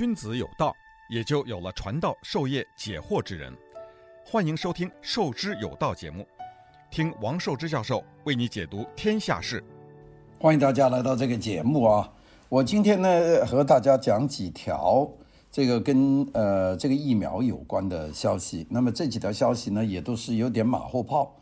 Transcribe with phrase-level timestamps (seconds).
[0.00, 0.74] 君子有道，
[1.10, 3.54] 也就有了传道授业解惑之人。
[4.24, 6.26] 欢迎收听《授之有道》节目，
[6.90, 9.62] 听王寿之教授为你解读天下事。
[10.38, 12.10] 欢迎大家来到这个节目啊！
[12.48, 15.06] 我今天呢和大家讲几条
[15.50, 18.66] 这个跟呃这个疫苗有关的消息。
[18.70, 21.36] 那么这几条消息呢也都是有点马后炮。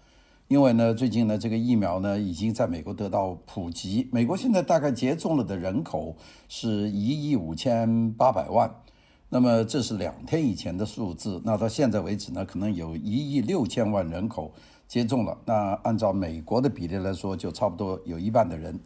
[0.48, 4.08] 因为呢，最近呢，这个疫苗呢已经在美国得到普及。
[4.10, 6.16] 美国现在大概接种了的人口
[6.48, 8.74] 是一亿五千八百万，
[9.28, 11.42] 那么这是两天以前的数字。
[11.44, 14.54] 那到现在为止呢，可能有一亿六千万人口
[14.86, 15.36] 接种了。
[15.44, 18.80] 那按照美国的比例来说，就差不多有一半的人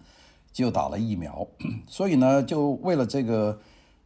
[0.51, 1.47] 就打了疫苗。
[1.87, 3.61] 所以呢，就为了这个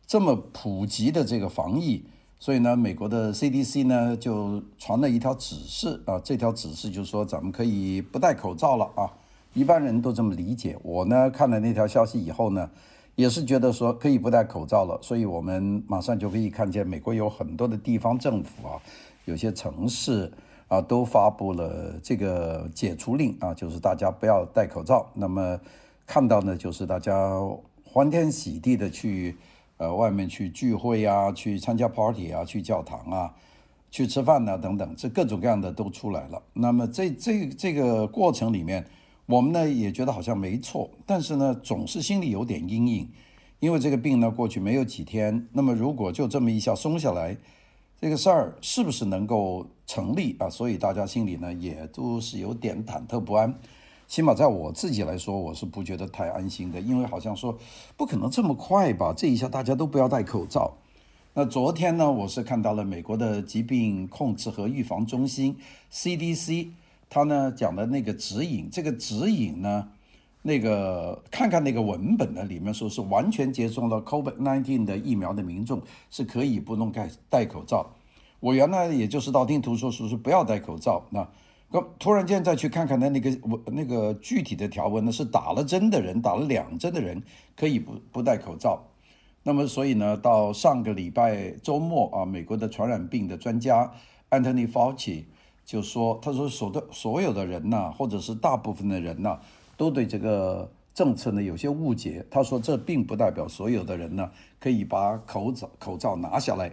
[0.06, 2.04] 这么普及的这个防疫。
[2.38, 9.10] 所以呢，美国的 CDC 呢就传了一条指示啊，这条指示就是说咱们可以不戴口罩了啊，
[9.54, 10.76] 一般人都这么理解。
[10.82, 12.70] 我呢看了那条消息以后呢，
[13.14, 14.98] 也是觉得说可以不戴口罩了。
[15.02, 18.78] 所以我们马上就可以看见，美国有很多的地方政府啊，
[19.24, 20.30] 有些城市
[20.68, 25.06] 啊都发布了这个解除令啊，就是大家不要戴口罩。
[25.14, 25.58] 那么
[26.06, 27.40] 看到呢，就是大家
[27.82, 29.36] 欢天喜地的去。
[29.78, 33.34] 呃，外面去聚会啊，去参加 party 啊，去教堂啊，
[33.90, 36.42] 去吃饭啊，等等，这各种各样的都出来了。
[36.54, 38.86] 那么这这这个过程里面，
[39.26, 43.08] 我们呢也觉得好像没错，但是呢总是心里有点阴影，
[43.60, 47.36] 因为这个病呢过去没有几天，那么如果就这么一下松下来，
[48.00, 50.48] 这个事儿是不是能够成立啊？
[50.48, 53.54] 所以大家心里呢也都是有点忐忑不安。
[54.08, 57.58] 起码在我自己来说，我是不觉得太安心的，因为好像说
[57.96, 60.74] 不可能这么快吧，这一下大家都不要戴口罩。
[61.34, 65.56] 那昨天呢，我是看到了美国的疾病控制和预防中心
[65.92, 66.68] CDC，
[67.10, 69.88] 他呢讲的那个指引，这个指引呢，
[70.42, 77.90] 那个看看那个文本呢，里面说是完全接种了 COVID-19 的疫苗的民众是可以不用戴戴口罩。
[78.38, 81.26] 我原来也就是道听途说，说是不要戴口罩那。
[81.68, 87.20] 那突然间再去看看他那个我那个具体的条文呢，是打了针的人，打了两针的人
[87.56, 88.84] 可以不不戴口罩。
[89.42, 93.92] 那么所以呢，到上个礼拜周末啊，美国的传染病的专家
[94.30, 95.24] Anthony Fauci
[95.64, 99.40] 就说，他说所的所有的人呐，或者是大部分的人呐，
[99.76, 102.24] 都对这个政策呢有些误解。
[102.30, 106.72] 他说这并不代表所有的人呢可以把口罩口罩拿下来。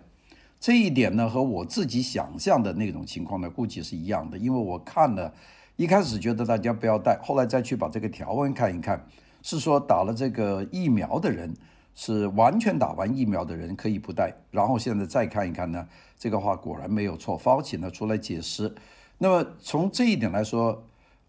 [0.63, 4.37] 这一点呢，和我自己想象的那种情况呢，估计是一样的。
[4.37, 5.33] 因为我看了，
[5.75, 9.05] 一开始觉得大家不要戴，后来再去把这个条文看一看，
[9.41, 11.53] 是说打了这个疫苗的人，
[11.93, 14.33] 是完全打完疫苗的人可以不戴。
[14.51, 15.85] 然后现在再看一看呢，
[16.17, 17.37] 这个话果然没有错。
[17.37, 18.73] Fauci 呢出来解释，
[19.17, 20.81] 那么从这一点来说。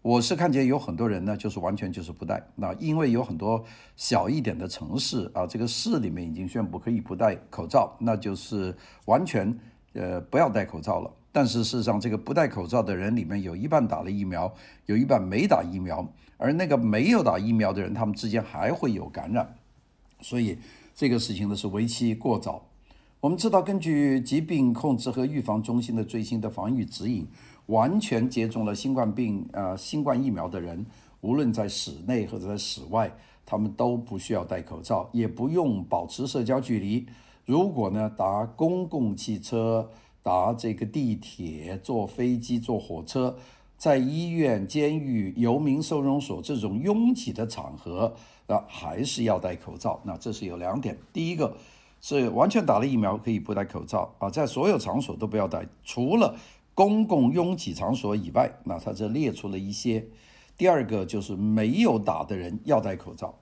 [0.05, 2.39] 我是看见有很多人呢，就是完全就是不戴。
[2.53, 8.71] 那因为有很多小一点的城市啊，这个市里面已经宣布可以不戴口罩，那就是
[9.05, 9.51] 完全
[9.93, 11.11] 呃不要戴口罩了。
[11.31, 14.53] 但是事实上，这个不戴口罩的人里面有一半打了疫苗，
[14.85, 16.07] 有一半没打疫苗，
[16.37, 19.55] 而那个没有打疫苗的人，他们之间还会有感染。
[20.21, 20.59] 所以
[20.93, 22.67] 这个事情呢是为期过早。
[23.21, 27.25] 我们知道，根据疾病控制和预防中心的最新的防御指引。
[27.67, 30.85] 完全接种了新冠病呃新冠疫苗的人，
[31.21, 33.11] 无论在室内或者在室外，
[33.45, 37.05] 他们都不需要戴口罩，也不用保持社交距离。
[37.45, 39.89] 如果呢搭公共汽车、
[40.21, 43.35] 搭这个地铁、坐飞机、坐火车，
[43.77, 48.13] 在医院、监狱、游民收容所这种拥挤的场合，
[48.47, 49.99] 那还是要戴口罩。
[50.03, 51.55] 那这是有两点，第一个
[52.01, 56.35] 是完全打了疫苗可以不戴口罩啊，在所有场所都不要戴，除了。
[56.75, 60.05] 公共拥挤场所以外，那他这列出了一些。
[60.57, 63.33] 第二个就是没有打的人要戴口罩，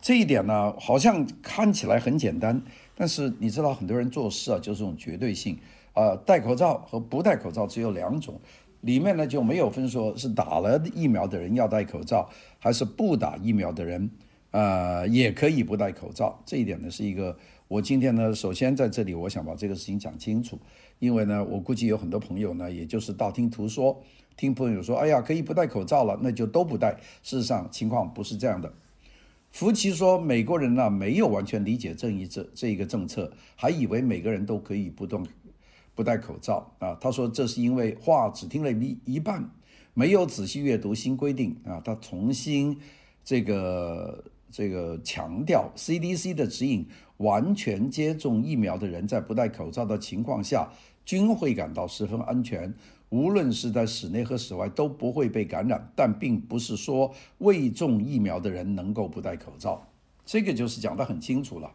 [0.00, 2.62] 这一点呢，好像看起来很简单，
[2.96, 5.58] 但是你知道很多人做事啊，就是这种绝对性
[5.92, 8.40] 啊，戴口罩和不戴口罩只有两种，
[8.80, 14.10] 里面呢就没有分说是打了疫苗的人要戴口罩，还是不打疫苗的人，
[14.50, 16.40] 呃，也可以不戴口罩。
[16.44, 17.36] 这一点呢是一个。
[17.68, 20.56] 我今天呢，首先在这里，我想把这个事情讲清楚，
[20.98, 24.02] 因为呢，我估计有很多朋友呢，也就是道听途说，
[24.36, 26.98] 听朋友说，哎呀，可以不戴口罩了，那就都不戴。
[27.22, 28.72] 事实上，情况不是这样的。
[29.50, 35.26] 福奇说，美国人呢，没有完全理解正义这这一个政策，还以为每个人都可以不动
[35.94, 36.96] 不戴口罩啊。
[37.00, 39.50] 他说，这是因为话只听了一一半，
[39.94, 41.80] 没有仔细阅读新规定啊。
[41.84, 42.78] 他重新
[43.24, 44.24] 这个。
[44.50, 46.86] 这个强调 CDC 的指引，
[47.18, 50.68] 完全接种疫苗的人在不戴口罩的情况下，
[51.04, 52.72] 均会感到十分安全，
[53.10, 55.90] 无论是在室内和室外都不会被感染。
[55.94, 59.86] 但并不是说未种疫苗的人能够不戴口罩，
[60.24, 61.70] 这个就是讲得很清楚了。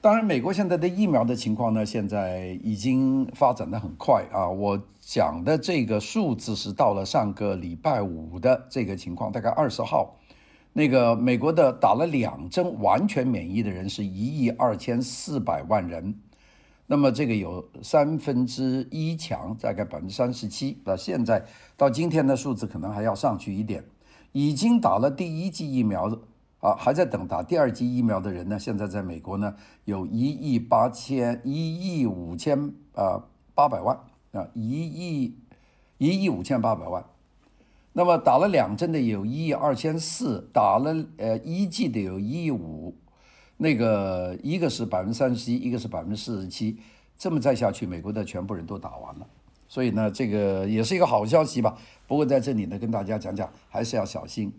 [0.00, 4.48] 当然，美国现在的疫苗的情况呢，现在已经发展得很快啊。
[4.48, 10.14] 我讲的这个数字是到了上个礼拜五的这个情况，大概二十号，
[10.78, 16.14] 那个美国的打了两针完全免疫的人是一亿二千四百万人。
[16.86, 20.80] 那么这个有三分之一强，大概百分之三十七。
[20.84, 21.44] 那现在
[21.76, 23.84] 到今天的数字可能还要上去一点。
[24.30, 26.16] 已经打了第一剂疫苗的
[26.60, 29.52] 啊，还在等打第二剂疫苗的人呢，现在在美国呢
[29.84, 33.98] 有一亿八千一亿五千啊八百万
[34.30, 35.36] 啊，一亿
[35.96, 37.04] 一亿五千八百万。
[37.98, 42.94] 那么打了两针的有一亿二千四，打了呃一剂的有一亿五。
[43.56, 46.78] 那个一个是百分之三十一，一个是百分之四十七，
[47.16, 49.26] 这么再下去，美国的全部人都打完了，
[49.66, 51.76] 所以呢，这个也是一个好消息吧。
[52.06, 54.52] 不过在这里呢，跟大家讲讲，还是要小心。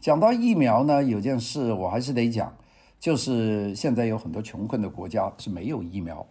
[0.00, 2.52] 讲到疫苗呢，有件事我还是得讲，
[2.98, 6.26] 就是现在有很多穷困的国家是没有疫苗，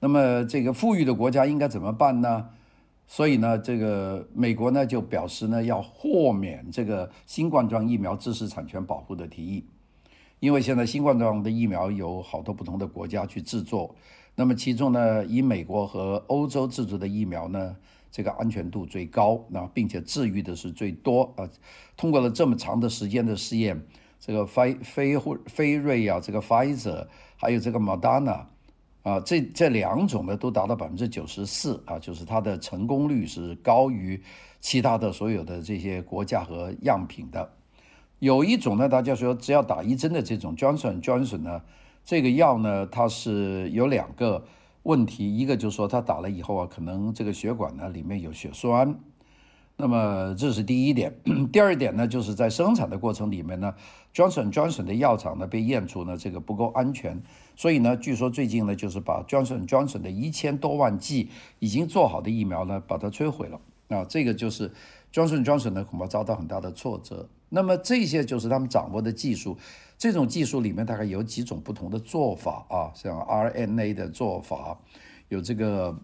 [0.00, 2.48] 那么这个富裕的国家应该怎么办呢？
[3.06, 9.64] 所以呢，这个美国呢就表示呢要豁免这个新冠状疫苗知识产权保护的提议。
[10.40, 13.94] 因为现在新冠状的疫苗有好多不同的国家去制作，
[14.34, 17.76] 那么其中呢，以美国和欧洲制作的疫苗呢，
[18.10, 21.48] 这个安全度最高，那并且治愈的是最多啊。
[21.96, 23.80] 通过了这么长的时间的试验，
[24.20, 28.44] 这个辉辉辉瑞啊，这个 Pfizer 还有这个 Moderna
[29.04, 34.20] 啊，这这两种呢都达到百分之九十四啊，就是它的成功率是高于
[34.60, 37.48] 其他的所有的这些国家和样品的。
[38.18, 41.60] 有一种呢，大家说只要打一针的这种 Johnson Johnson 呢，
[42.02, 44.42] 这个药呢，它是有两个
[44.84, 48.98] 问题，一个就是说它打了以后啊，可能这个血管呢里面有血栓，
[49.76, 51.14] 那么这是第一点。
[51.52, 53.74] 第二点呢，就是在生产的过程里面呢
[54.14, 57.22] ，Johnson Johnson 的药厂呢被验出呢这个不够安全，
[57.56, 64.72] 所以呢，据说最近呢就是把 Johnson Johnson 的一千多万剂已经做好的疫苗呢把它摧毁了啊，这个就是
[65.12, 67.28] Johnson Johnson 呢恐怕遭到很大的挫折。
[67.50, 69.56] 那么这些就是他们掌握的技术，
[69.96, 74.76] 这种技术里面大概有几种不同的做法啊，像 RNA 的做法，
[75.28, 75.96] 有这个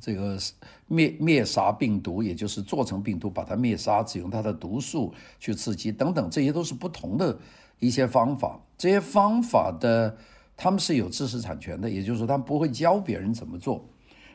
[0.00, 0.38] 这个
[0.86, 7.36] 灭灭杀病毒，也就是做成病毒把它灭杀，只用它的毒素去刺激等等，这些都是不同的
[7.80, 8.60] 一些方法。
[8.76, 10.16] 这些方法的
[10.58, 13.82] 他们是有知识产权的，也就是说他们不会教别人怎么做。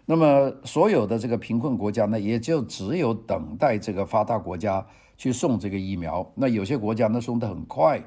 [0.08, 4.84] 那么所有的这个贫困国家呢，也就只有等待这个发达国家。
[5.16, 8.02] 去送这个疫苗，那有些国家呢送得很快，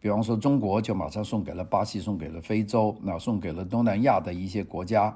[0.00, 5.14] 比方说中国就马上送给了巴西，送给了非洲，那送给了东南亚的一些国家。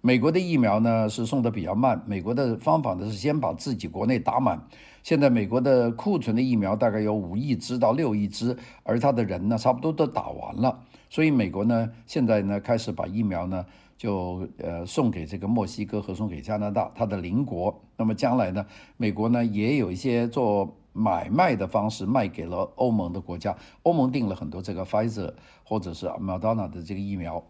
[0.00, 4.66] 美国的疫苗呢是送得比较慢，美国的方法呢是先把自己国内打满。
[5.02, 13.64] 现在美国的库存的疫苗大概有五亿支到六亿支，而他的人呢差不多都打完了，所以美国呢现在呢开始把疫苗呢
[13.96, 17.80] 就呃送给这个墨西哥和送给加拿大，它的邻国。
[17.96, 18.64] 那么将来呢，
[18.96, 20.74] 美国呢也有一些做。
[20.94, 25.32] 买卖的方式卖给了欧盟的国家，欧盟订了很多这个 Pfizer
[25.62, 27.40] 或者是 Moderna 的这个疫苗。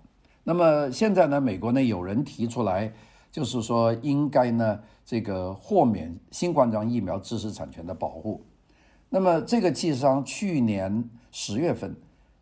[0.45, 2.93] 那么现在呢，美国呢有人提出来，
[3.33, 8.45] 就是说应该呢这个豁免新冠状疫苗知识产权的保护。
[9.09, 11.97] 那么这个其实上去年十月份，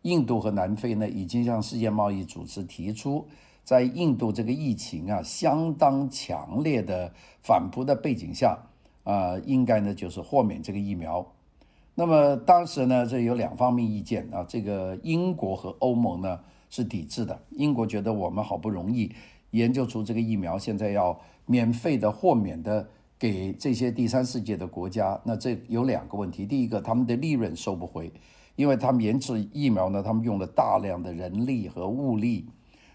[0.07, 3.27] 印度和南非呢已经向世界贸易组织提出，
[3.63, 7.11] 在印度这个疫情啊相当强烈的
[7.41, 8.57] 反扑的背景下。
[9.03, 11.25] 啊、应该呢就是豁免这个疫苗。
[11.95, 14.45] 那么当时呢，这有两方面意见啊。
[14.45, 17.39] 这个英国和欧盟呢是抵制的。
[17.51, 19.09] 英国觉得我们好不容易
[19.51, 26.45] 研究出这个疫苗，现在要免费的豁免的给这些第三世界的国家，那这有两个问题。
[26.45, 28.11] 第一个，他们的利润收不回，
[28.57, 32.49] 因为他们研制疫苗呢，他们用了大量的人力和物力。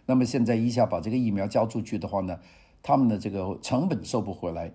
[0.05, 2.39] 那么现在一下把这个疫苗交出去的话呢，
[2.83, 4.71] 他们的这个成本收不回来。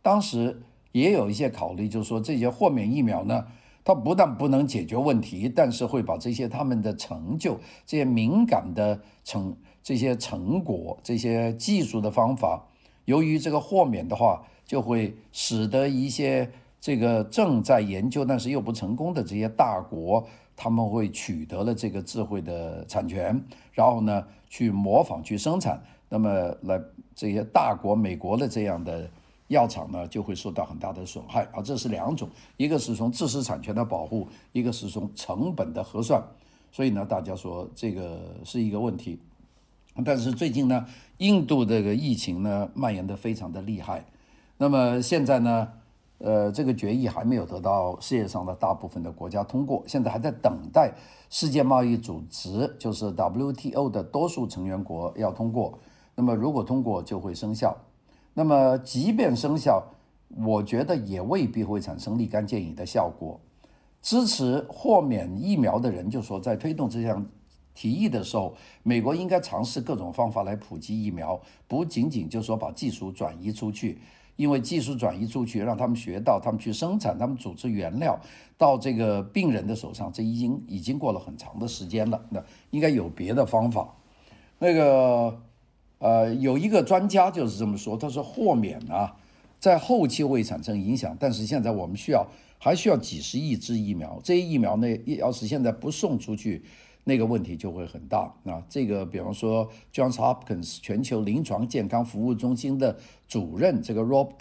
[0.00, 0.62] 当时。
[0.92, 3.44] 也有一些考虑，就是说这些豁免疫苗呢，
[3.84, 12.66] 它不但不能解决问题，但是会把这些他们的成就、这些敏感的成、这些成果、这些技术的方法，
[13.04, 23.42] 由于这个豁免的话，就会使得一些这个正在研究但是又不成功的这些大国，他们会取得了这个智慧的产权，
[23.72, 26.80] 然后呢去模仿去生产，那么来
[27.14, 29.08] 这些大国美国的这样的。
[29.48, 36.20] 药厂呢就会受到很大的损害啊，这是两种，一个是从知识产权的保护，一个是从成本的核算，
[36.72, 39.20] 所以呢，大家说这个是一个问题。
[40.04, 40.84] 但是最近呢，
[41.18, 44.04] 印度这个疫情呢蔓延得非常的厉害，
[44.58, 45.68] 那么现在呢，
[46.18, 50.92] 呃，这个决议还没有得到世界上的大部分的国家通过，现在还在等待
[51.28, 55.78] 世界贸易组织，就是 WTO 的多数成员国要通过。
[56.14, 57.76] 那么如果通过，就会生效。
[58.32, 59.82] 那么即便生效，
[60.44, 63.38] 我觉得也未必会产生立竿见影的效果。
[64.00, 67.26] 支持豁免疫苗的人就说，在推动这项
[67.74, 73.98] 提议的时候，美国应该尝试各种方法来普及疫苗，不仅仅就说把技术转移出去，
[74.36, 78.20] 因为技术转移出去，让他们学到，他们去生产，他们组织原料
[78.56, 82.24] 到这个病人的手上，这已经已经过了很长的时间了。
[82.30, 83.94] 那应该有别的方法。
[84.58, 85.40] 那个
[85.98, 89.16] 呃，有一个专家就是这么说，他说豁免啊，
[89.58, 92.26] 在后期会产生影响，但是现在我们需要
[92.58, 96.62] 还需要几十亿支疫苗，这些疫苗呢，要是现在不送出去。
[97.08, 98.60] 那个问题就会很大啊！
[98.68, 102.98] 这个，比方说，Johns Hopkins 全球临床健康服务中心的
[103.28, 104.32] 主任这个 Rob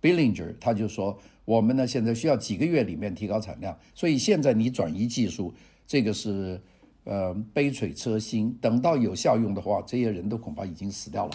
[0.00, 5.52] Billinger 他就说，我们呢现在需要几个月里面提高产量，所以现在你转移技术，
[5.84, 6.60] 这个是
[7.02, 11.32] 呃杯水车薪，等到有效用的话，这些人都恐怕已经死掉了。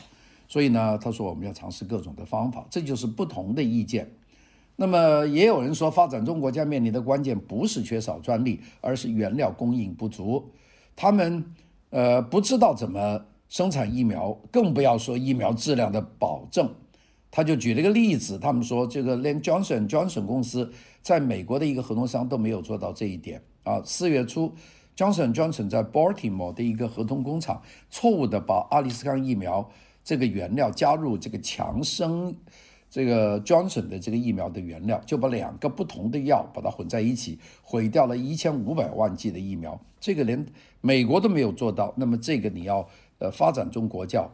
[0.48, 4.10] 所以呢，他说我们要尝试各种的方法，这就是不同的意见。
[4.78, 10.50] 那么也有人说，发展中国家面临的关键不是缺少专利，而是原料供应不足。
[10.98, 11.46] 他们
[11.92, 16.70] 呃不知道怎么生产疫苗，更不要说疫苗质量的保证。
[17.30, 23.80] 他就举了一个例子，他们说这个连 Johnson Johnson 公司在美国的一个合同商都没有做到这一点啊。
[23.86, 24.52] 四月初
[24.96, 27.62] ，Johnson Johnson 在 Baltimore 的一个合同工厂
[27.92, 29.70] 错误地把阿里斯康疫苗
[30.04, 32.36] 这个原料加入这个强生。
[32.90, 39.80] 这个 Johnson 的这个疫苗的原料，就把两个不同的药把它混在一起，毁掉了一千五百万剂的疫苗。
[40.00, 40.46] 这个连
[40.80, 42.88] 美国都没有做到，那么这个你要
[43.20, 44.26] 呃发展中国家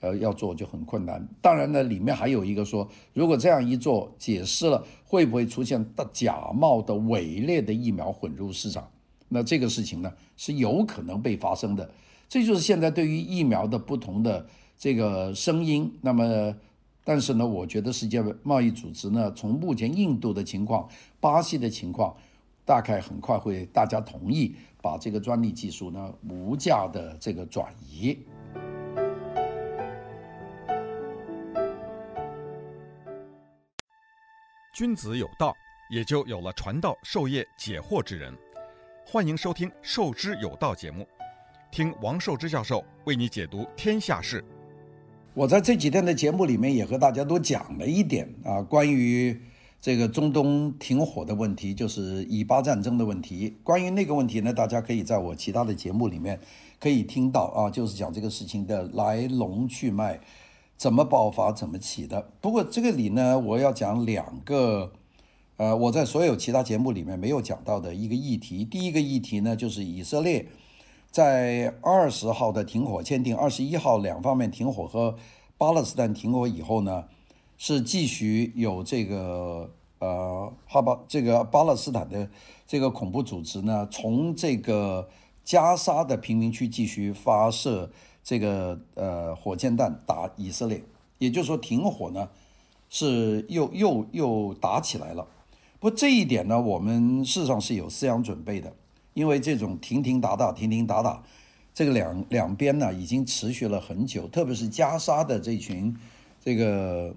[0.00, 1.26] 呃要做就很困难。
[1.40, 8.86] 当然呢，里面还有一个说，如果这样一做，解释了会不会出现的假冒的伪劣的疫苗混入市场？
[9.30, 11.90] 那这个事情呢是有可能被发生的。
[12.28, 15.90] 这就是现在对于疫苗的不同的这个声音。
[16.02, 16.54] 那么。
[17.04, 22.16] 但是呢，我觉得世界贸易组织呢，从目前印度的情况、巴西的情况，
[22.64, 28.18] 大概很快会大家同意把这个专利技术呢无价的这个转移。
[34.72, 35.54] 君子有道，
[35.90, 38.32] 也就有了传道授业解惑之人。
[39.04, 41.06] 欢迎收听《授之有道》节目，
[41.72, 44.42] 听王寿之教授为你解读天下事。
[45.34, 49.40] 我在这几天的节目里面也和大家都讲了一点啊，关于
[49.80, 53.56] 这个中东停火的问题，就是以巴战争的问题。
[53.62, 56.38] 关于那个问题呢，大家可以在我其他的节目里面
[56.78, 60.20] 可以听到啊，就是讲这个事情的来龙去脉，
[60.76, 62.28] 怎么爆发，怎么起的。
[62.42, 64.92] 不过这个里呢，我要讲两个，
[65.56, 68.66] 呃，我在所有其他节目里面没有讲到的一个议题。
[68.66, 70.46] 第一个议题呢，就是以色列。
[71.12, 75.14] 在二十号的停火签订，二十一号两方面停火和
[75.58, 77.04] 巴勒斯坦停火以后呢，
[77.58, 82.30] 是继续有这个呃哈巴这个巴勒斯坦的
[82.66, 85.10] 这个恐怖组织呢，从这个
[85.44, 87.90] 加沙的平民区继续发射
[88.24, 90.82] 这个呃火箭弹打以色列，
[91.18, 92.30] 也就是说停火呢
[92.88, 95.28] 是又又又打起来了。
[95.78, 98.72] 不这一点呢，我们事实上是有思想准备的。
[99.14, 101.22] 因为这种停停打打、停停打打，
[101.74, 105.94] 这个两两边呢已经持续了很久，特别是加沙的这群
[106.42, 107.14] 这个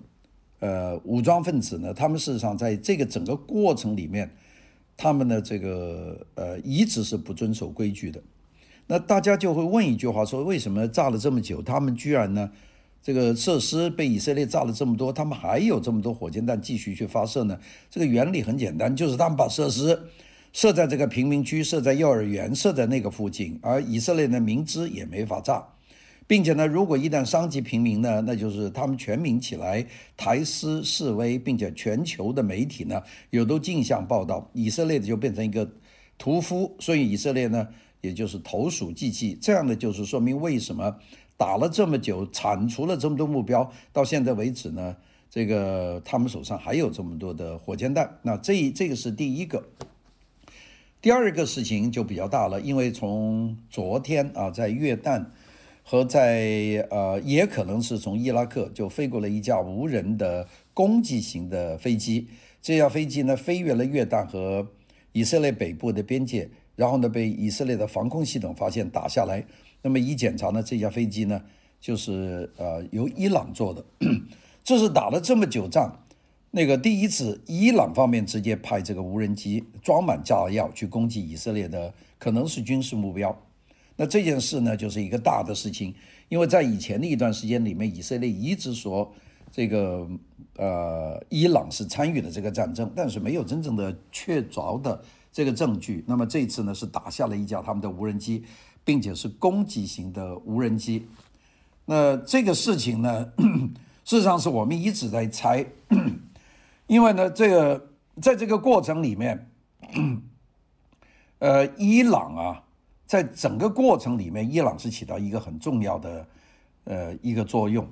[0.59, 4.29] 呃武装分子呢，他们事实上在这个整个过程里面，
[4.97, 8.21] 他们的这个呃一直是不遵守规矩的。
[8.87, 12.51] 那大家就会问一句话说：为什么炸了这么久，他们居然呢
[13.01, 17.59] 这个设施被以色列炸了这么多，他们还有这么多火箭弹继续去发射呢？
[17.89, 19.99] 这个原理很简单，就是他们把设施。
[20.55, 25.61] 设在这个平民区，设在幼儿园，设在那个附近，而以色列呢明知也没法炸，
[26.25, 29.85] 并且呢，如果一旦伤及平民呢，那就是他们全民起来
[30.15, 35.69] 抬尸示威，并且全球的媒体呢又都竞相报道，以色列的就变成一个
[36.17, 37.67] 屠夫，所以以色列呢
[37.99, 40.95] 也就是投鼠忌器，这样的就是说明为什么
[41.35, 44.95] 打了这么久，铲除了这么多目标，到现在为止呢，
[45.29, 49.61] 这个他们手上还有这么多的火箭弹，那这这个是第一个。
[51.01, 55.23] 第二个事情就比较大了，因为从昨天啊，在约旦
[55.83, 62.27] 和在呃，也可能是从伊拉克就飞过了一架无人的攻击型的飞机。
[62.59, 64.67] 这架飞机呢，飞越了约旦和
[65.11, 69.45] 以色列北部的边界，然后呢，被以色列的防空系统发现打下来。
[69.83, 71.39] 那么一检查呢，这架飞机呢，
[71.79, 73.85] 就是呃由伊朗做的。
[74.63, 76.04] 这是打了这么久仗。
[76.55, 83.37] 那个第一次，伊朗方面直接派这个无人机装满炸药去攻击以色列的可能是军事目标。
[83.97, 85.93] 那这件事呢，就是一个大的事情，
[86.29, 89.13] 因为在以前的一段时间里面，以色列一直说
[89.51, 90.07] 这个
[90.55, 96.05] 呃伊朗是参与了这个战争，但是没有真正的确凿的这个证据。
[96.07, 98.45] 那么这次呢，是打下了一架他们的无人机，
[98.85, 101.05] 并且是攻击型的无人机。
[101.83, 103.33] 那这个事情呢，
[104.05, 105.65] 事实上是我们一直在猜。
[106.87, 107.89] 因为呢，这个
[108.21, 109.49] 在这个过程里面，
[111.39, 112.63] 呃，伊朗啊，
[113.07, 116.27] 在整个过程里面，伊朗是起到一个很重要的
[116.83, 117.87] 呃一个作用。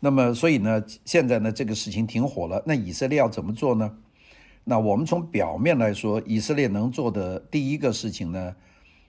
[0.00, 2.62] 那么，所以呢，现在呢，这个事情停火了。
[2.66, 3.96] 那以色列要怎么做呢？
[4.64, 8.54] 那我们从表面来说，以色列能做的第一个事情呢，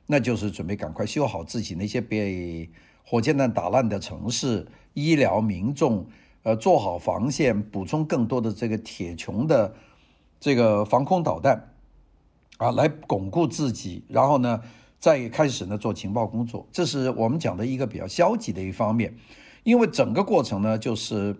[0.06, 2.70] 那就是准备赶快修好自己那些被
[3.04, 6.08] 火箭弹打烂的城市、医疗、民众。
[6.48, 9.76] 呃，做好防线，补充更多的这个铁穹的
[10.40, 11.74] 这个防空导弹，
[12.58, 14.62] 啊，来巩固自己，然后呢，
[14.98, 16.66] 再开始呢做情报工作。
[16.72, 19.14] 这是我们讲的一个比较消极的一方面，
[19.64, 21.36] 因为整个过程呢，就是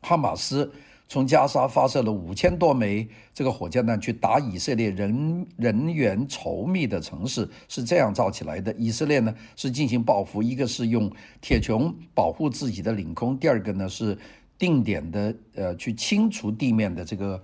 [0.00, 0.72] 哈马斯。
[1.10, 8.72] 从加沙发射了五千多枚这个火箭弹去打以色列人人员稠密的城市，是这样造起来的。
[8.78, 14.16] 以色列呢是进行报复，一个是用铁穹保护自己的领空，第二个呢是
[14.56, 17.42] 定点的呃去清除地面的这个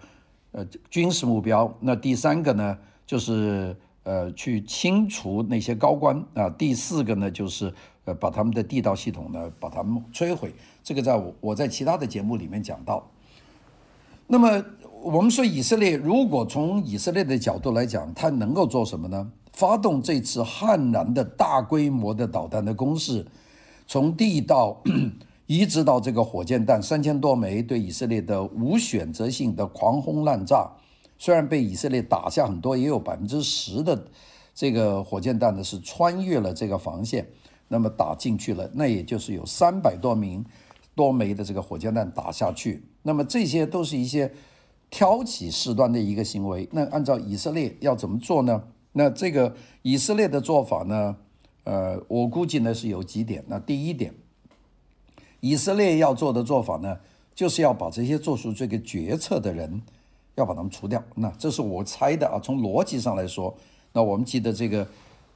[0.53, 10.55] 呃军事目标，那第三个呢就是呃去清除那些高官啊，第四个呢就是呃把他们的地道系统呢把他们摧毁。
[10.85, 13.05] 这个在我我在其他的节目里面讲到。
[14.29, 14.65] 那么
[15.03, 19.31] 我们说，以色列如果从以色列的角度来讲，它能够做什么呢？
[19.53, 23.25] 发动这次悍然的大规模的导弹的攻势，
[23.87, 24.83] 从地道
[25.47, 30.69] 一直到这个火箭弹三千多枚，对以色列的无选择性的狂轰滥炸。
[31.17, 34.07] 虽然被以色列打下很多，也有百分之十的
[34.53, 37.27] 这个火箭弹呢是穿越了这个防线，
[37.69, 40.45] 那么打进去了，那也就是有三百多名。
[40.95, 44.31] 多枚的这个火箭弹打下去，那么这些都是一些
[44.91, 46.69] 挑起事端的一个行为。
[46.73, 48.65] 那按照以色列要怎么做呢？
[48.93, 51.17] 那这个以色列的做法呢？
[51.63, 53.45] 呃，我估计呢是有几点。
[53.47, 54.13] 那第一点，
[55.41, 56.99] 以色列要做的做法呢，
[57.33, 59.81] 就是要把这些做出这个决策的人
[60.35, 61.01] 要把他们除掉。
[61.15, 63.57] 那这是我猜的啊，从逻辑上来说，
[63.93, 64.87] 那我们记得这个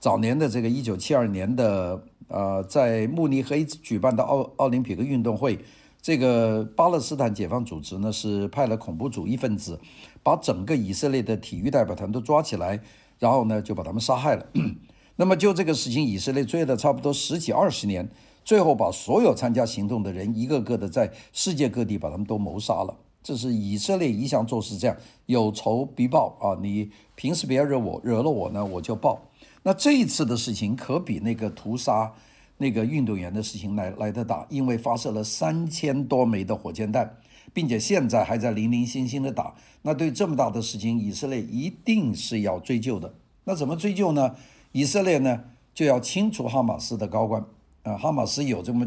[0.00, 2.02] 早年的这个一九七二年的。
[2.32, 5.58] 呃，在慕尼黑举办的奥奥林匹克运动会，
[6.02, 9.78] 这个巴勒斯坦解放组织呢是派了恐怖主义分子，
[10.22, 12.80] 把整个以色列的体育代表团都抓起来，
[13.18, 14.46] 然后呢就把他们杀害了。
[15.16, 18.08] 那么就这个事情，以色列追了差不多十几二十年，
[18.42, 22.96] 最后把所有参加行动的人一个个的在世界各地把他们都谋杀了。
[23.22, 26.56] 这是以色列一向做事这样，有仇必报啊！
[26.62, 29.20] 你平时别惹我，惹了我呢我就报。
[29.62, 32.14] 那这一次的事情可比那个屠杀
[32.60, 37.16] 那个运动员的事情来来得大，因为发射了三千多枚的火箭弹，
[37.54, 39.54] 并且现在还在零零星星的打。
[39.80, 43.14] 那对这么大的事情，以色列一定是要追究的。
[43.44, 44.36] 那怎么追究呢？
[44.72, 47.42] 以色列呢就要清除哈马斯的高官
[47.82, 48.86] 啊，哈马斯有这么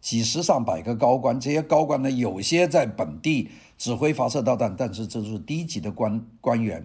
[0.00, 3.48] 几十上百个高官，这些高官呢有些在本地
[3.78, 6.84] 指挥发射导弹，但是这是低级的官官员。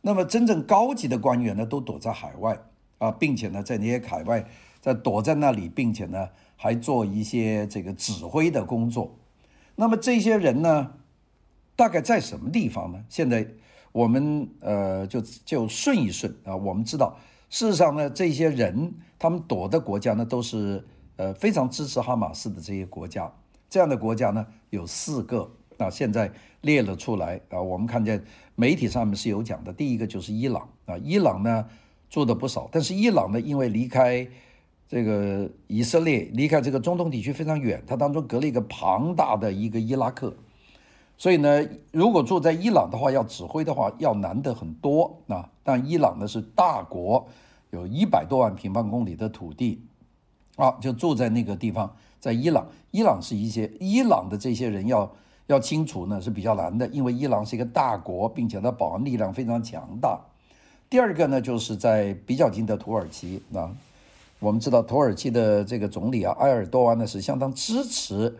[0.00, 2.58] 那么真正高级的官员呢，都躲在海外
[2.98, 4.44] 啊，并且呢，在那些海外，
[4.88, 9.14] 在躲在那里，并且呢，还做一些这个指挥的工作。
[9.76, 10.94] 那么这些人呢，
[11.76, 13.04] 大概在什么地方呢？
[13.10, 13.46] 现在
[13.92, 17.18] 我们呃，就就顺一顺啊，我们知道，
[17.50, 20.82] 事实上呢，这些人他们躲的国家呢，都是
[21.16, 23.30] 呃非常支持哈马斯的这些国家。
[23.68, 28.24] 这样的国家呢，有四个啊，现在列了出来啊，我们看见。
[28.60, 31.64] 媒体上面是有讲的，第一个就是伊朗啊，伊朗呢
[32.10, 34.26] 做的不少，但是伊朗呢因为离开
[34.88, 40.34] 这个以色列，离开这个中东地区非常远，它当中隔了一个庞大的一个伊拉克，
[41.16, 45.48] 所以呢，如果住在伊朗的话，要指挥的话要难得很多啊。
[45.62, 47.28] 但伊朗呢是大国，
[47.70, 49.82] 有一百多万平方公里的土地
[50.56, 55.10] 啊，就住在那个地方，在伊朗，伊朗是一些伊朗的这些人要。
[55.48, 60.20] 要清除呢是比较难的，因为伊朗是一个大国，并且它保安力量非常强大。
[60.90, 63.74] 第二个呢，就是在比较近的土耳其啊，
[64.40, 68.34] 我们知道土耳其的这个总理啊，埃尔多安呢是相当支持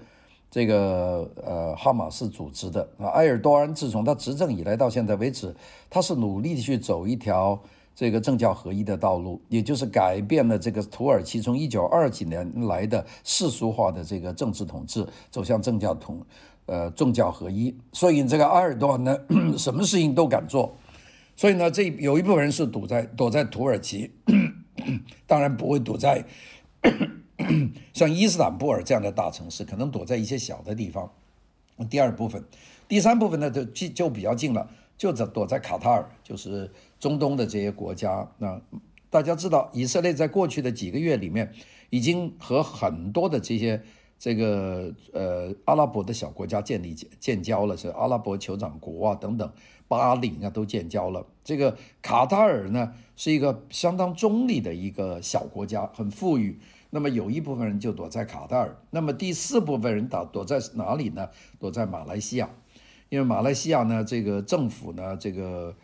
[0.50, 3.08] 这个呃哈马斯组织的啊。
[3.08, 5.54] 埃尔多安自从他执政以来到现在为止，
[5.90, 7.60] 他是努力去走一条
[7.94, 16.20] 这个政教合一的道路，也就是改变了这个土耳其从一九二几年来的世俗化的这个政治统治，走向政教统。
[16.70, 19.18] 呃政教合一，所以这个埃尔多安呢，
[19.56, 20.76] 什么事情都敢做，
[21.34, 24.10] 所以呢，这有一部分人是躲在躲在土耳其，
[25.26, 26.24] 当然不会躲在
[27.92, 31.12] 像伊斯坦布尔这样的大城市，可能躲在一些小的地方。
[31.90, 32.44] 第二部分，
[32.86, 38.30] 第三部分呢，就就比较近了，就在躲在卡塔尔，就是中东的这些国家。
[38.38, 38.60] 那
[39.10, 41.52] 大家知道，以色列在过去的几个月里面。
[41.90, 43.82] 已经和很多的这些
[44.18, 49.50] 这个呃阿拉伯的小国家建立建交了，是阿拉伯酋长国啊等等，
[49.88, 51.26] 巴林啊都建交了。
[51.42, 56.60] 这个卡塔尔呢是一个相当中立的一个小国家，很富裕。
[56.90, 61.28] 那么有一部分人就躲在卡塔尔，那么第四部分人躲躲在哪里呢？
[61.58, 62.48] 躲在马来西亚，
[63.08, 65.74] 因为马来西亚呢这个政府呢这个。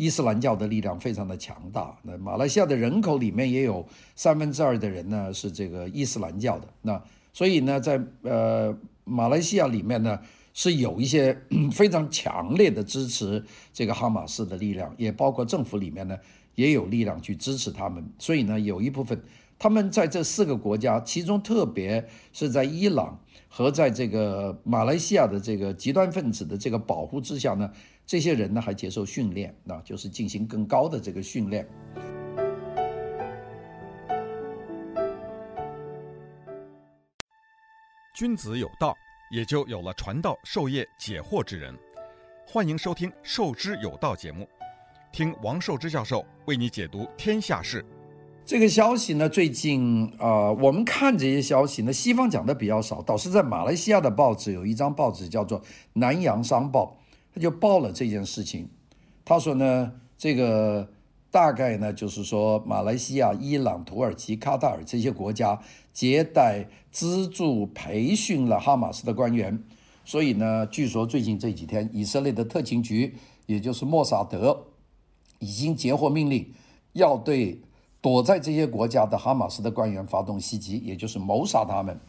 [0.00, 10.20] 伊斯兰教的力量非常的强大，那马来西亚的人口里面也有三分之二的人呢是这个伊斯兰教的，那所以呢，在呃马来西亚里面呢
[10.60, 11.40] 是有一些
[11.70, 13.40] 非常强烈的支持
[13.72, 16.18] 这个哈马斯的力量，也包括政府里面呢
[16.56, 19.22] 也有力量去支持他们，所以呢有一部分
[19.56, 23.16] 他们在这四个国家，其中特别是在伊朗
[23.48, 27.70] 和在这个马来西亚的这个极端分子的这个保护之下呢。
[28.04, 31.68] 这些人呢还接受训练，那就是进行更高的这个训练。
[38.16, 38.96] 君子有道，
[39.30, 41.74] 也就有了传道授业解惑之人。
[42.46, 44.48] 欢迎收听《授之有道》节目，
[45.12, 47.84] 听王寿之教授为你解读天下事。
[48.46, 55.60] 这个消息呢，最近啊、我们看这些消息呢，西方讲的比较少，倒是在马来西亚的报纸有一张报纸叫做
[55.92, 56.98] 《南洋商报》。
[57.34, 58.66] 他就报了这件事情，
[59.26, 60.90] 他说呢，这个
[61.38, 65.56] 大概呢就是说，马来西亚、伊朗、土耳其、卡塔尔这些国家
[65.92, 69.56] 接待、资助、培训了哈马斯的官员，
[70.04, 73.14] 所以呢，据说最近这几天，以色列的特勤局，
[73.46, 74.64] 也就是莫萨德，
[75.38, 76.52] 已经截获命令，
[76.94, 77.62] 要对
[78.00, 82.00] 躲在这些国家的哈马斯的官员发动袭击，也就是谋杀他们。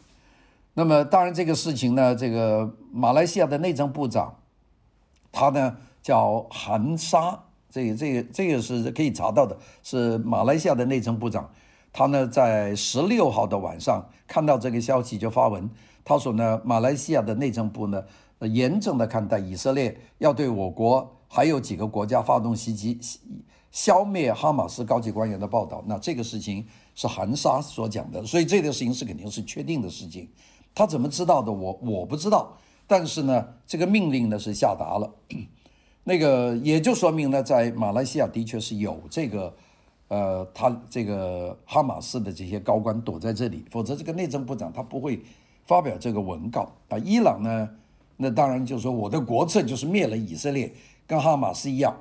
[0.74, 4.34] 那么，当然这个事情呢，这个马来西亚的内政部长。
[5.30, 11.48] 他呢叫韩沙，这个这个这个是可以查到的，是马来西亚的内政部长。
[11.92, 15.68] 他呢在十六号的晚上看到这个消息就发文，
[16.04, 18.02] 他说呢，马来西亚的内政部呢
[18.40, 22.98] 严正的看待以色列要对我国还有几个国家发动袭击，
[23.70, 25.82] 消灭哈马斯高级官员的报道。
[25.86, 30.28] 那这个事情是韩沙所讲的，所以这个事情是肯定是确定的事情。
[30.72, 31.50] 他怎么知道的？
[31.50, 32.56] 我我不知道。
[32.86, 35.12] 但是呢，这个命令呢是下达了，
[36.10, 39.54] 那个也就说明呢，在马来西亚的确是有这个，
[40.08, 45.22] 呃，他这个哈马斯的这些高官躲在这里，否则这个内政部长他不会
[45.66, 46.98] 发表这个文告啊。
[46.98, 47.70] 伊朗呢，
[48.16, 50.74] 那当然就是说我的国策就是灭了以色列，
[51.06, 51.94] 跟哈马斯一样。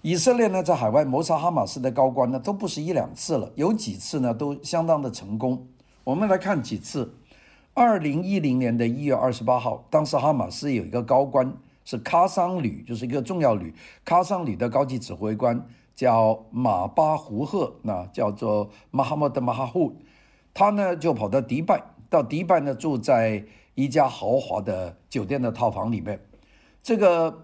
[0.00, 5.66] 以色列呢，在海外谋杀哈马斯的高官呢，都不是一两次了，有几次呢都相当的成功。
[6.02, 7.12] 我们来看几次。
[7.74, 11.52] 二零一零年的一月二十八号，当时哈马斯有一个高官
[11.90, 13.74] 是喀桑旅，就是一个重要旅，
[14.06, 19.96] 喀桑旅的高级指挥官叫马巴胡赫，那叫做马哈默德马哈胡，
[20.54, 26.20] 他呢就跑到迪拜，到迪拜呢住在一家豪华的酒店的套房里面。
[26.80, 27.42] 这个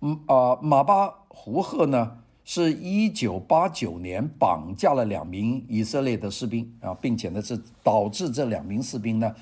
[0.00, 9.34] 嗯啊马巴胡赫呢，是一九八九年绑架了两名以色列的士兵啊，并且呢是导致这两名士兵呢。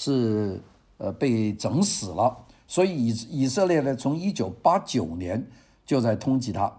[0.00, 0.62] 是
[0.98, 2.36] 呃被整死了，
[2.68, 5.44] 所以以以色列呢，从一九八九年
[5.84, 6.72] 就在通缉他。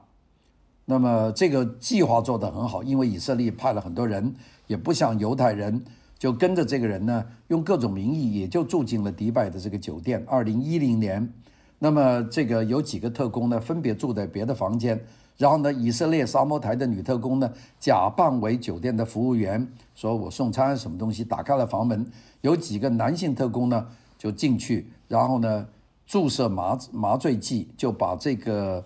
[0.86, 4.34] 那么这个计划做得很好，因为以色列派了很多人，
[4.68, 5.84] 也不像犹太人，
[6.18, 10.24] 就跟着这个人呢，用各种名义也就住进了迪拜的这个酒店。
[10.28, 11.32] 二零一零年，
[11.78, 15.00] 那么这个有几个特工呢，分别住在别的房间。
[15.38, 22.06] 然后呢，以色列沙摩台的女特工呢，假扮为酒店的服务员，说我送餐什么东西，打开了房门，
[22.42, 25.66] 有几个男性特工呢就进去，然后呢
[26.10, 28.84] 注射麻麻醉剂，就把这个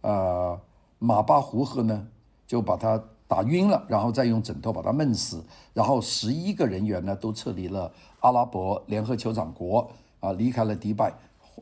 [0.00, 0.60] 呃
[0.98, 2.06] 马巴胡赫呢
[2.46, 11.14] 就把他打晕了，然后再用枕头把他闷死，然后十一个人员呢都撤离了阿拉伯联合酋长国啊，离开了迪拜，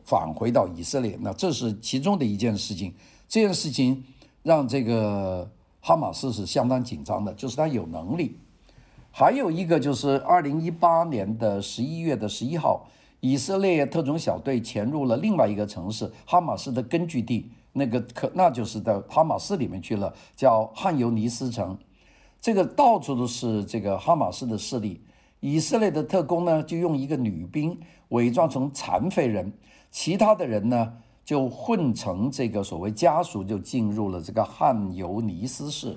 [0.03, 1.19] 返回到以色列。
[1.21, 2.95] 那这是其中的一件事情，
[3.29, 4.03] 这件事情。
[4.45, 5.49] 让这个
[5.81, 8.37] 哈马斯是相当紧张的，就是他有能力。
[9.13, 12.89] 还有一个就是二零一八年的十一月的十一号，
[13.23, 21.79] 以色列特种小队潜入了另外一个城市哈马斯的根据地，那个可那就是到哈马斯里面去了，叫汉尤尼斯城。
[22.41, 25.01] 这个到处都是这个哈马斯的势力，
[25.39, 29.53] 以色列的特工呢就用一个女兵伪装成残废人，
[29.93, 30.93] 其他的人呢
[31.25, 35.97] 就混成这个所谓家属，就进入了这个汗尤尼斯市。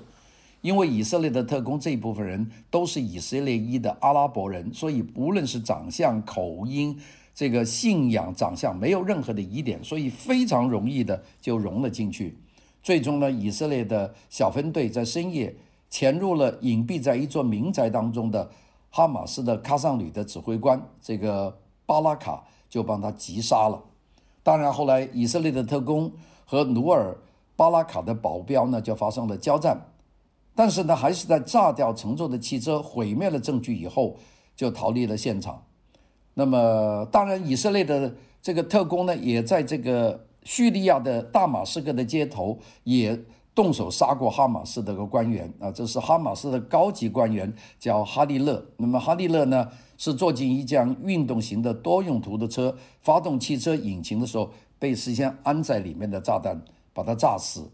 [0.66, 6.98] 因为以色列的特工这一部分人都是以色列裔的阿拉伯人，所以无论是长相、口音、
[7.32, 12.36] 这个信仰、长相，没有任何的疑点，所以非常容易的就融了进去。
[12.82, 15.54] 最终呢，以色列的小分队在深夜
[15.88, 18.50] 潜入了隐蔽在一座民宅当中的
[18.90, 23.80] 哈马斯的卡桑旅的指挥官这个巴拉卡，就帮他击杀了。
[24.42, 26.10] 当然后来以色列的特工
[26.44, 27.16] 和努尔
[27.54, 29.80] 巴拉卡的保镖呢就发生了交战。
[30.56, 34.16] 但是呢，还是在炸掉乘坐的汽车、毁灭了证据以后，
[34.56, 35.62] 就逃离了现场。
[36.32, 43.18] 那么，当然，以色列的这个特工呢，也在这个叙利亚的大马士革的街头也
[43.54, 45.70] 动手杀过哈马斯的个官员啊。
[45.70, 48.64] 这是哈马斯的高级官员，叫哈利勒。
[48.78, 56.62] 那么，哈利勒呢，是坐进一辆运动型的多用途的车，发动汽车引擎的时候，被事先安在里面的炸弹
[56.94, 57.70] 把他炸死。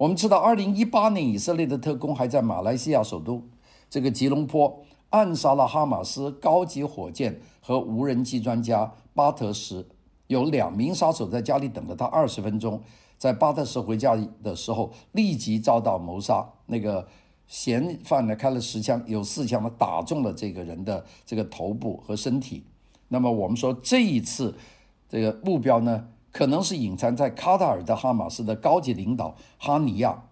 [0.00, 3.46] 我们知道，二零一八年以色列的特工还在马来西亚首都
[3.90, 9.84] 这个吉隆坡暗杀了哈马斯高级火箭和无人机专家巴特什，
[10.28, 12.80] 有两名杀手在家里等了他二十分钟，
[13.18, 16.48] 在巴特什回家的时候立即遭到谋杀。
[16.64, 17.06] 那个
[17.46, 22.64] 嫌犯呢，开了十枪，有四枪呢打中了这个人的这个头部和身体。
[23.08, 24.56] 那么我们说这一次
[25.10, 26.08] 这个目标呢？
[26.32, 30.24] 可能是隐藏在卡塔尔的哈马斯的高级领导哈尼亚。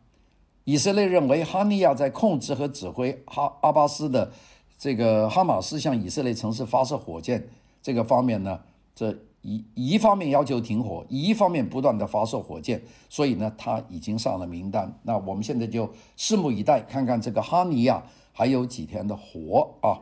[0.64, 4.30] 以色列认为哈尼亚在控制和指挥哈阿巴斯的
[4.78, 7.48] 这个哈马斯向以色列城市发射火箭
[7.80, 8.60] 这个方面呢，
[8.94, 14.92] 这一一方面要求停火，一方面不断的发射火箭，所以呢，他已经上了名单。
[15.04, 19.96] 那我们现在就拭目以待，看看这个哈尼亚还有几天的活啊。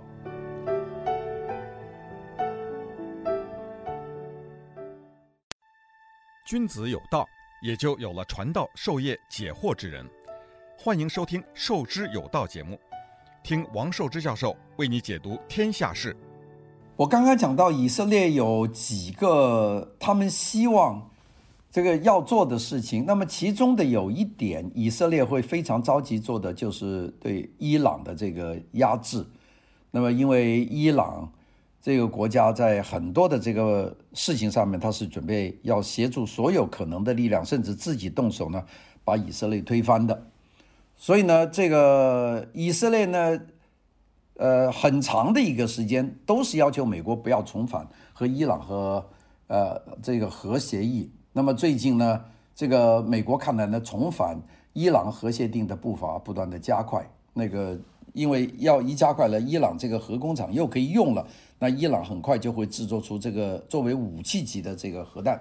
[6.46, 7.28] 君子有道，
[7.60, 10.08] 也就有了传道授业解惑之人。
[10.78, 12.78] 欢迎收听《授之有道》节目，
[13.42, 16.16] 听王寿之教授为你解读天下事。
[16.94, 21.10] 我刚刚讲到以色列有几个他们希望
[21.68, 29.26] 这个要做的事情，那么其中的有一点，以色列会非常着急做的就是对伊朗的这个压制。
[29.90, 31.28] 那么因为伊朗。
[31.86, 38.60] 这个国家在很多的这个事情上面，他是准备要协助所有可能的力量，甚至自己动手呢，
[39.04, 40.20] 把以色列推翻的。
[40.96, 43.40] 所以呢，这个以色列呢，
[44.34, 49.08] 呃，很长的一个时间都是要求美国不要重返和伊朗和
[49.46, 51.08] 呃这个核协议。
[51.32, 52.20] 那么最近呢，
[52.52, 54.36] 这个美国看来呢，重返
[54.72, 57.08] 伊朗核协定的步伐不断的加快。
[57.32, 57.78] 那个
[58.12, 61.24] 因为要一加快了，伊朗这个核工厂又可以用了。
[61.58, 65.40] 那伊朗很快就会制作出这个作为武器级的这个核弹，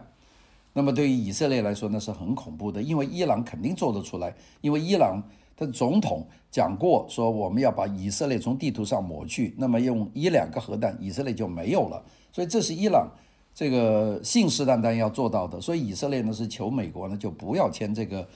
[0.71, 5.21] 那么对于以色列来说那是很恐怖的，因为伊朗肯定做得出来，因为伊朗
[5.57, 12.01] 的总统讲过说我们要把以色列从地图上抹去，那么用一两个核弹以色列就没有了，
[12.31, 13.09] 所以这是伊朗
[13.53, 18.27] 这个信誓旦旦要做到的，所以以色列呢是求美国呢就不要签这个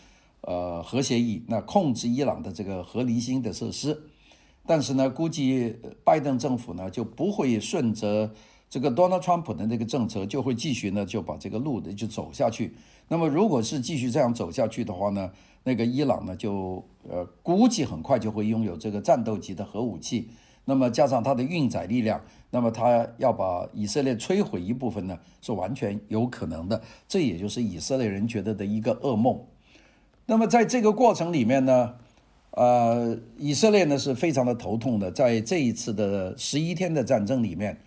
[0.42, 3.98] 呃核协议，那控制伊朗的这个核离心的设施。
[4.66, 8.32] 但是呢，估计拜登政府呢就不会顺着
[8.70, 12.76] 这个 Donald Trump 的那个政策，就会继续呢就把这个路的就走下去。
[13.08, 15.32] 那么如果是继续这样走下去的话呢，
[15.64, 20.30] 那个伊朗呢就呃估计很快就会拥有这个战斗级的核武器。
[20.66, 26.80] 那么加上它的运载力量，那么它要把以色列摧毁一部分呢是完全有可能的。
[27.08, 29.44] 这也就是以色列人觉得的一个噩梦。
[30.28, 31.96] 那么在这个过程里面呢，
[32.60, 37.80] 呃，以色列呢是非常的头痛的，在这一次的十一天的战争里面，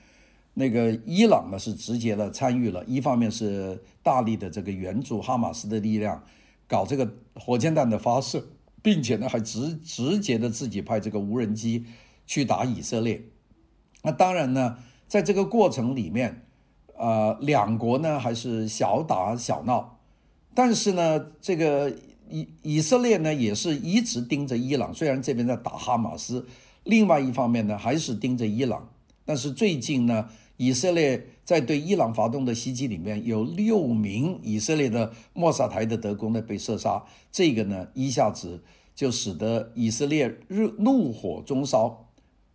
[0.54, 6.24] 那个伊朗呢是直接的参与了，一方面是大力的这个援助哈马斯的力量，
[6.66, 8.46] 搞这个火箭弹的发射，
[8.80, 11.84] 并且呢还直直接的自己派这个无人机
[12.26, 13.22] 去打以色列。
[14.02, 16.46] 那当然呢，在这个过程里面，
[16.96, 19.98] 呃，两国呢还是小打小闹，
[20.54, 21.94] 但是呢，这个。
[22.32, 26.46] 以以色列呢也是一直盯着伊朗，虽然这边在打哈马斯，
[26.84, 28.88] 另外一方面呢还是盯着伊朗。
[29.24, 38.64] 但是最近呢，以色列在对伊朗发动的袭击里面有六名以色列的莫萨台的德工呢被射杀，这个呢一下子
[38.94, 42.08] 就使得以色列热怒火中烧，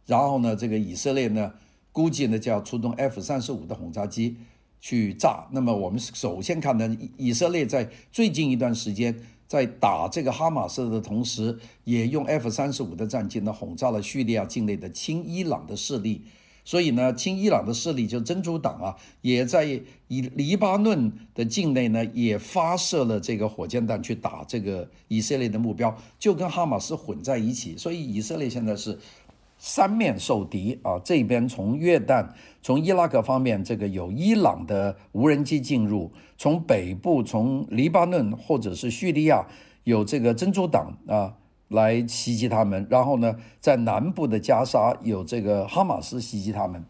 [0.05, 1.53] 然后呢这个以色列呢
[1.91, 4.37] 估计呢就要出动 F 三十五的轰炸机
[4.81, 5.47] 去炸。
[5.51, 9.17] 那么我们首先看呢，以色列在最近一段时间。
[9.47, 16.23] 在打这个哈马斯的同时，也用 F 三十五的战机呢轰炸了叙利亚境内的亲伊朗的势力。
[16.65, 19.63] 所以呢，亲伊朗的势力就真主党啊，也在
[20.10, 27.77] 以黎巴嫩的境内呢，也发射了这个火箭弹去打这个以色列的目标，就跟哈马斯混在一起。
[27.77, 28.99] 所以以色列现在是
[29.57, 30.99] 三面受敌啊！
[31.05, 32.27] 这边从约旦、
[32.67, 39.47] 从伊拉克方面，这个有伊朗的无人机进入；从北部，从黎巴嫩或者是叙利亚，
[39.86, 41.34] 有这个真主党啊。
[41.69, 46.84] 来袭击他们，然后呢，在南部的加沙有这个哈马斯袭击他们，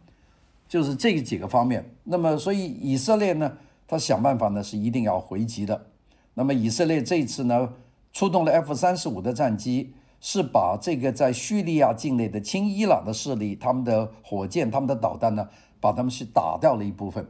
[0.67, 1.87] 就是这几个方面。
[2.05, 3.55] 那么，所以以色列呢，
[3.87, 5.85] 他想办法呢是一定要回击的。
[6.33, 7.73] 那么，以色列这次呢，
[8.11, 17.27] 出动了 F 三十五的战机，是把这个在叙利亚境内的亲伊朗的势力，他们的火箭、他们的导弹呢，把他们是打掉了一部分。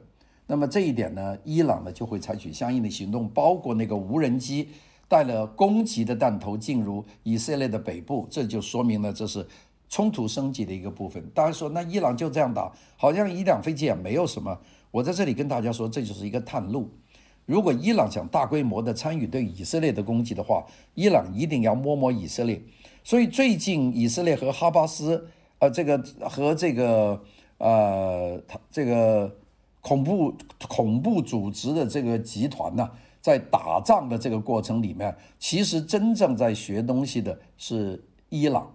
[0.47, 4.69] 那么这一点呢，伊朗呢就会采取相应的行动，包括那个无人机。
[5.10, 9.47] 带了攻击的弹头进入以色列的北部，这就说明了这是
[9.88, 11.23] 冲突升级的一个部分。
[11.33, 14.60] 大家说，那伊朗就这样打，好像伊朗飞机也没有什么。
[14.91, 16.89] 我在这里跟大家说，这就是一个探路。
[17.45, 22.62] 如果伊朗想大规模的参与对以色列的攻击的话，伊朗一定要摸摸以色列。
[23.01, 25.29] 所以最近以色列和哈巴斯，
[25.60, 27.23] 呃，这个和这个
[27.57, 29.35] 呃，他这个
[29.81, 30.33] 恐怖
[30.67, 32.89] 恐怖组织的这个集团呢、
[33.21, 38.73] 在打仗的这个过程里面，其实真正在学东西的是伊朗。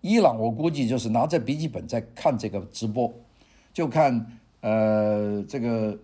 [0.00, 3.12] 伊朗，我估计就是拿着笔记本在看这个直播，
[3.72, 5.98] 就看呃这个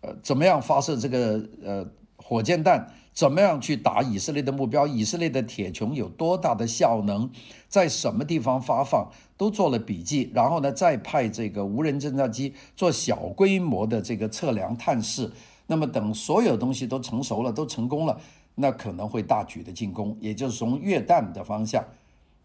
[0.00, 1.86] 呃怎么样发射这个呃
[2.16, 7.30] 火箭弹，怎么样去打以色列的目标，以色列的铁穹有多大的效能，
[7.68, 15.30] 在什么地方发放，都做了笔记，然后呢再派这个无人侦察机做小规模的这个测量探视。
[15.66, 18.18] 那么等所有东西都成熟了，都成功了，
[18.54, 21.84] 那可能会大举的进攻，也就是从约旦的方向。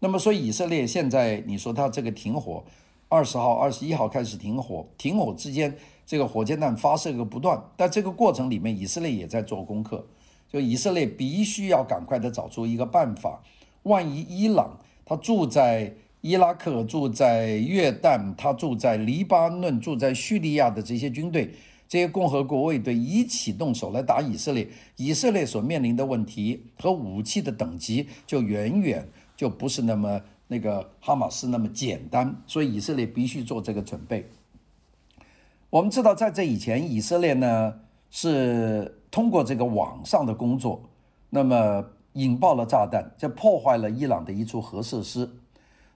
[0.00, 2.62] 那么，所以以色列现在你说他这个停火，
[3.08, 10.04] 二十号、二十一号开始停火，停火之间这个火箭弹发射个不断，但这个过程里面，以色列也在做功课，
[10.60, 13.42] 以色列必须要赶快的找出一个办法，
[13.84, 21.54] 万一伊朗他住在伊拉克、住在约旦、他住在黎巴嫩、住在叙利亚的这些军队。
[21.88, 24.66] 这些共和国卫队一起动手来打以色列，
[24.96, 34.26] 以色列所面临的问题和武器的等级就远远就不是那么那个哈马斯那么简单，所以以色列必须做这个准备。
[35.70, 37.74] 我们知道，在这以前，以色列呢
[38.10, 40.78] 是通过这个网上的工作，
[41.30, 45.26] 那么引爆了炸弹，就破坏了伊朗的一处核设施。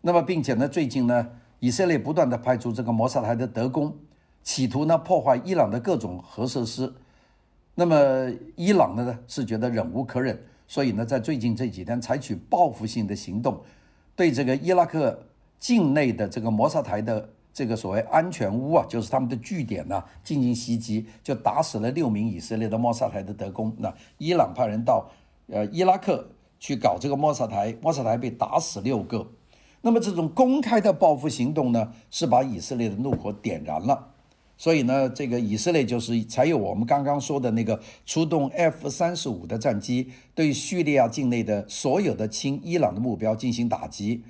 [0.00, 1.28] 那么，并且呢，最近呢，
[1.58, 3.94] 以色列不断的派出这个摩萨台的德工。
[4.42, 6.90] 企图呢破坏伊朗的各种核设施，
[7.74, 13.60] 那么伊朗呢是觉得忍无可忍，所以呢在最近这几天采取报复性的行动，
[14.16, 15.26] 对这个伊拉克
[15.58, 23.74] 境内的这个摩萨台的这个所谓安全屋啊，就是他们的据点呢进行袭击，就打死了六名以色列的摩萨台的德工。
[23.78, 25.10] 那伊朗派人到
[25.48, 29.26] 呃伊拉克去搞这个摩萨台，摩萨台被打死六个。
[29.82, 34.08] 那么这种公开的报复行动呢，是把以色列的怒火点燃了。
[34.56, 44.22] 所以呢，这个以色列就是才有我们刚刚说的那个出动 F 三十五的战机，对叙利亚境内的所有的亲伊朗的目标进行打击。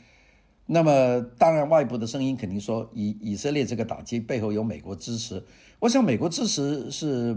[0.73, 5.43] 那么，当然外部的声音肯定说，以以色列这个打击背后有美国支持。
[5.81, 7.37] 我想美国支持是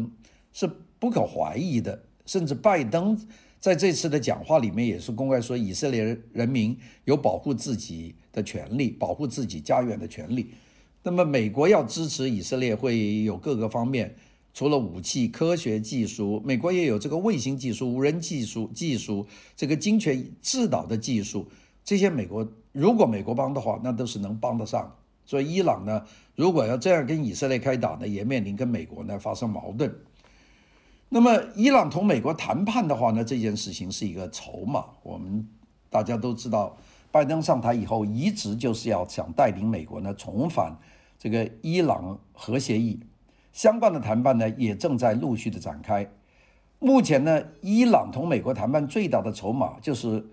[0.52, 0.70] 是
[1.00, 3.20] 不可怀疑的，甚至拜登
[3.60, 10.52] 在这次的讲话里面也是公开说，以色列人民有保护自己的权利，保护自己家园的权利。
[11.02, 14.16] 那么，美国要支持以色列，会有各个方面，
[14.54, 21.48] 除了武器、科学技术，美国也有这个卫星技术、无人技术、技术这个精确制导的技术。
[21.84, 24.94] 这些美国如果美国帮的话，那都是能帮得上。
[25.26, 26.04] 所以，伊朗呢，
[26.36, 29.96] 如果要这样跟以色列开打呢，也面临跟美国呢发生矛盾。
[31.08, 34.84] 那么，伊朗同美国谈判的话呢，这件事情是一个筹码。
[35.02, 35.48] 我们
[35.90, 36.76] 大家都知道，
[37.10, 40.76] 拜登上台以后，一直就是要想带领美国呢重返。
[41.18, 43.00] 这个伊朗核协议
[43.54, 46.10] 相关的谈判呢，也正在陆续的展开。
[46.80, 50.28] 目前呢，伊朗同美国谈判最大的筹码就是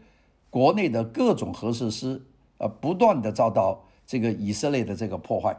[0.49, 2.22] 国内的各种核设施，
[2.61, 5.56] 呃，不断的遭到这个以色列的这个破坏。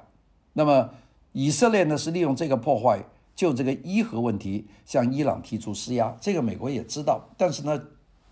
[0.54, 0.92] 那么
[1.32, 3.04] 以色列呢，是利用这个破坏，
[3.36, 6.16] 就这个伊核问题向伊朗提出施压。
[6.22, 7.82] 这个美国也知道，但是呢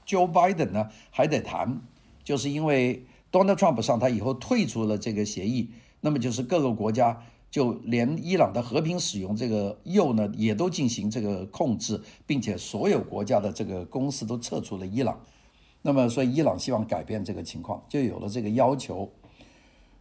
[0.06, 1.82] ，Joe Biden 呢还得谈，
[2.24, 5.72] 就是因为 Donald Trump 上台以后退出了这个协议。
[6.02, 15.20] 那么就是各个国家就连伊朗的和平使用这个铀呢，也都进行这个控制，并且所有国家的这个公司都撤出了伊朗。
[15.82, 19.10] 那么，所以伊朗希望改变这个情况，就有了这个要求。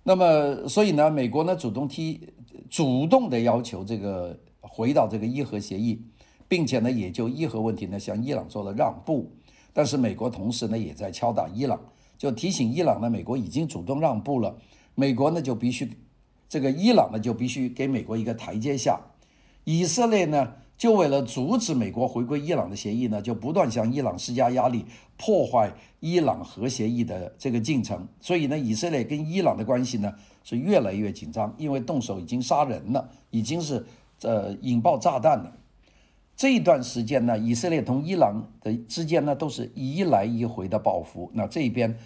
[0.03, 2.21] 那么，所以呢，美国呢主动提，
[2.69, 6.03] 主动的要求这个回到这个伊核协议，
[6.49, 9.31] 并且呢，也就伊核问题呢向伊朗做了让步。
[9.73, 11.81] 但是，美国同时呢也在敲打伊朗，
[12.17, 14.57] 就提醒伊朗呢，美国已经主动让步了，
[14.95, 15.89] 美国呢就必须。
[16.49, 18.99] 这个伊朗呢，就必须给美国一个台阶下。
[19.65, 28.07] 以色列呢，就为了阻止美国回归伊朗的协议呢，就不断向伊朗施加压力，破坏伊朗核协议的这个进程。
[28.21, 30.15] 所以呢，以色列跟伊朗的关系呢
[30.45, 33.85] 是越来越紧张，因为动手已经杀人了，已经是
[34.23, 35.53] 呃引爆炸弹了。
[36.37, 41.29] 这一段时间呢，以色列同伊朗的之间呢都是一来一回的报复。
[41.35, 41.99] 那这边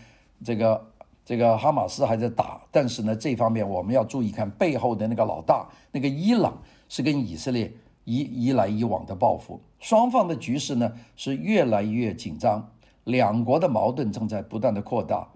[0.42, 0.88] 这个。
[1.24, 7.72] 这个哈马斯还在打，但是呢，这方面我们要注意看背后的那个老大，那个伊朗是跟以色列
[8.04, 12.70] 一一来一往的报复，双方的局势呢是越来越紧张，
[13.04, 15.28] 两国的矛盾正在不断的扩大。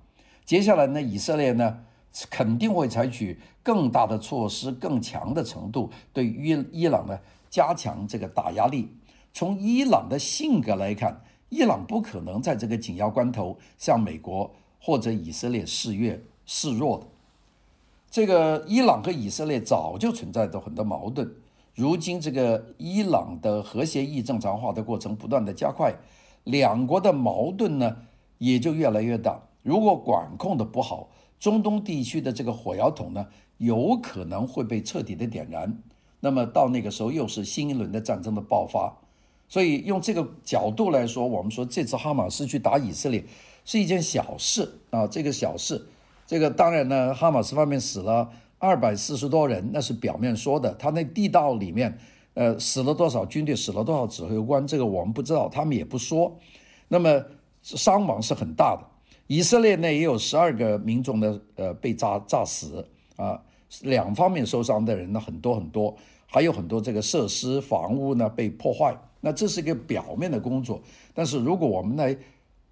[0.45, 1.79] 接下来呢，以色列呢
[2.31, 7.19] 肯定会采取更大的措施，更强的程度对于伊朗呢
[7.51, 8.89] 加强这个打压力。
[9.33, 14.51] 从伊朗的性格来看，伊朗不可能在这个紧要关头向美国。
[14.79, 17.07] 或者以色列示弱示弱的，
[18.09, 21.29] 这个伊朗和以色列早就存在着很多矛盾。
[21.77, 25.95] 如今这个伊朗的核协议正常化的过程不断的加快，
[26.43, 27.99] 两国的矛盾呢
[28.39, 29.41] 也就越来越大。
[29.63, 33.27] 如果管控的不好，中东地区的这个火药桶呢
[33.59, 35.79] 有可能会被彻底的点燃。
[36.21, 38.97] 那么到那个时候又是新一轮的战争的爆发。
[39.47, 43.25] 所以用这个角度来说，我们说这次哈马斯去打以色列。
[43.69, 45.89] 是一件小事啊，这个小事，
[46.25, 50.75] 这个当然呢，哈马斯方面死了二百四十多人，那是表面说的。
[50.75, 51.99] 他那地道里面，
[52.35, 56.37] 呃，死了多少军队，死了多少指挥官，这个我们不知道，他们也不说。
[56.89, 57.23] 那么
[57.61, 58.83] 伤亡是很大的。
[59.27, 62.87] 以色列呢也有十二个民众的呃被炸炸死
[63.17, 63.43] 啊，
[63.83, 65.95] 两方面受伤的人呢很多很多，
[66.27, 68.97] 还有很多这个设施房屋呢被破坏。
[69.21, 70.81] 那这是一个表面的工作，
[71.13, 72.17] 但是如果我们来。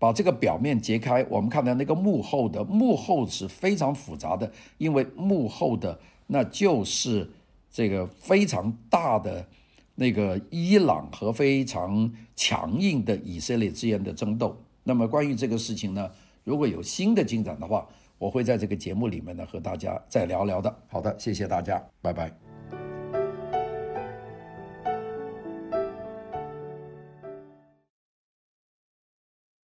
[0.04, 7.26] 把这个表面揭开，我们看到那个幕后的幕后是非常复杂的，因为幕后的那就是
[7.70, 9.46] 这个非常大的
[9.94, 14.54] 那个伊朗和非常强硬的以色列之间的争斗。
[14.82, 16.10] 那么关于这个事情呢，
[16.44, 17.86] 如果有新的进展的话，
[18.18, 20.74] 我会在这个节目里面呢和大家再聊聊的。
[20.88, 22.43] 好的，谢谢大家，拜拜。